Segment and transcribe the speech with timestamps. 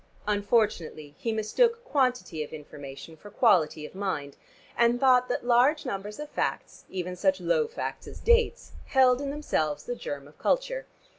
[0.25, 4.35] Unfortunately he mistook quantity of information for quality of mind,
[4.75, 9.29] and thought that large numbers of facts, even such low facts as dates, held in
[9.29, 10.87] themselves the germ of culture.